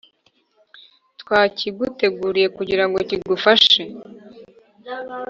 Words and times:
Twakiguteguriye 1.21 2.47
kugira 2.57 2.83
ngo 2.87 2.97
kigufashe 3.07 3.81